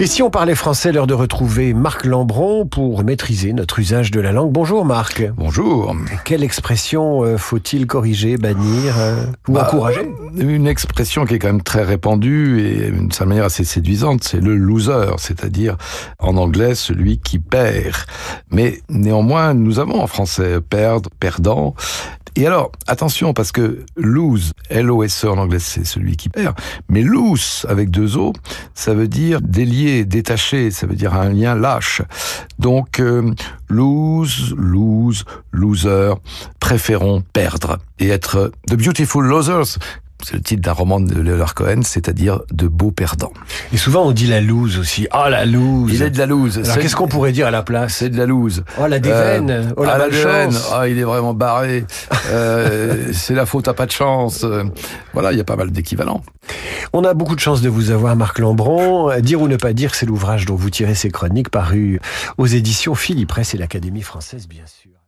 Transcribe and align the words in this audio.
Et 0.00 0.06
si 0.06 0.22
on 0.24 0.30
parlait 0.30 0.56
français, 0.56 0.90
l'heure 0.90 1.06
de 1.06 1.14
retrouver 1.14 1.72
Marc 1.72 2.04
Lambron 2.04 2.66
pour 2.66 3.04
maîtriser 3.04 3.52
notre 3.52 3.78
usage 3.78 4.10
de 4.10 4.18
la 4.18 4.32
langue. 4.32 4.50
Bonjour 4.50 4.84
Marc. 4.84 5.22
Bonjour. 5.36 5.94
Quelle 6.24 6.42
expression 6.42 7.22
euh, 7.22 7.38
faut-il 7.38 7.86
corriger, 7.86 8.36
bannir 8.36 8.98
euh, 8.98 9.24
ou 9.46 9.52
Bah, 9.52 9.68
encourager? 9.68 10.10
Une 10.36 10.66
expression 10.66 11.24
qui 11.24 11.34
est 11.34 11.38
quand 11.38 11.46
même 11.46 11.62
très 11.62 11.84
répandue 11.84 12.60
et 12.60 12.90
d'une 12.90 13.12
certaine 13.12 13.28
manière 13.28 13.44
assez 13.44 13.62
séduisante, 13.62 14.24
c'est 14.24 14.40
le 14.40 14.56
loser, 14.56 15.14
c'est-à-dire 15.18 15.76
en 16.18 16.36
anglais 16.38 16.74
celui 16.74 17.18
qui 17.18 17.38
perd. 17.38 17.94
Mais 18.50 18.80
néanmoins, 18.88 19.54
nous 19.54 19.78
avons 19.78 20.00
en 20.00 20.08
français 20.08 20.60
perdre, 20.60 21.08
perdant. 21.20 21.76
Et 22.36 22.46
alors, 22.46 22.72
attention, 22.88 23.32
parce 23.32 23.52
que 23.52 23.84
lose, 23.96 24.52
L-O-S-E 24.68 25.30
en 25.30 25.38
anglais, 25.38 25.60
c'est 25.60 25.84
celui 25.84 26.16
qui 26.16 26.28
perd. 26.28 26.56
Mais 26.88 27.02
loose, 27.02 27.64
avec 27.68 27.90
deux 27.90 28.16
O, 28.16 28.32
ça 28.74 28.92
veut 28.92 29.06
dire 29.06 29.40
délier, 29.40 30.04
détaché, 30.04 30.72
ça 30.72 30.86
veut 30.86 30.96
dire 30.96 31.14
un 31.14 31.28
lien 31.28 31.54
lâche. 31.54 32.02
Donc, 32.58 32.98
euh, 32.98 33.32
lose, 33.68 34.52
lose, 34.58 35.24
loser, 35.52 36.14
préférons 36.58 37.22
perdre. 37.32 37.78
Et 38.00 38.08
être 38.08 38.50
the 38.66 38.74
beautiful 38.74 39.24
losers, 39.24 39.78
c'est 40.24 40.34
le 40.34 40.42
titre 40.42 40.62
d'un 40.62 40.72
roman 40.72 41.00
de 41.00 41.14
Leonard 41.14 41.54
Cohen, 41.54 41.82
c'est-à-dire 41.82 42.40
de 42.52 42.66
beaux 42.66 42.90
perdants. 42.90 43.32
Et 43.72 43.76
souvent 43.76 44.04
on 44.04 44.12
dit 44.12 44.26
la 44.26 44.40
loose 44.40 44.78
aussi. 44.78 45.06
Ah 45.10 45.30
la 45.30 45.44
loose. 45.44 45.92
Il 45.92 46.02
est 46.02 46.10
de 46.10 46.18
la 46.18 46.26
lose. 46.26 46.58
Alors 46.58 46.78
qu'est-ce 46.78 46.96
qu'on 46.96 47.08
pourrait 47.08 47.32
dire 47.32 47.46
à 47.46 47.50
la 47.50 47.62
place 47.62 47.96
C'est 47.96 48.08
de 48.08 48.16
la 48.16 48.26
loose. 48.26 48.64
Oh 48.80 48.86
la 48.86 48.98
déveine. 48.98 49.50
Euh, 49.50 49.70
oh 49.76 49.84
la 49.84 49.94
ah, 49.94 50.08
déveine. 50.08 50.52
Ah, 50.72 50.88
il 50.88 50.98
est 50.98 51.04
vraiment 51.04 51.34
barré. 51.34 51.84
Euh, 52.30 53.08
c'est 53.12 53.34
la 53.34 53.46
faute 53.46 53.68
à 53.68 53.74
pas 53.74 53.86
de 53.86 53.92
chance. 53.92 54.44
Voilà, 55.12 55.32
il 55.32 55.38
y 55.38 55.40
a 55.40 55.44
pas 55.44 55.56
mal 55.56 55.70
d'équivalents. 55.70 56.22
On 56.92 57.04
a 57.04 57.14
beaucoup 57.14 57.34
de 57.34 57.40
chance 57.40 57.60
de 57.62 57.68
vous 57.68 57.90
avoir, 57.90 58.16
Marc 58.16 58.38
Lambron. 58.38 59.18
Dire 59.20 59.42
ou 59.42 59.48
ne 59.48 59.56
pas 59.56 59.72
dire, 59.72 59.94
c'est 59.94 60.06
l'ouvrage 60.06 60.46
dont 60.46 60.56
vous 60.56 60.70
tirez 60.70 60.94
ces 60.94 61.10
chroniques 61.10 61.50
paru 61.50 62.00
aux 62.38 62.46
éditions 62.46 62.94
Philippe 62.94 63.28
Presse 63.28 63.54
et 63.54 63.58
l'Académie 63.58 64.02
française, 64.02 64.48
bien 64.48 64.64
sûr. 64.66 65.03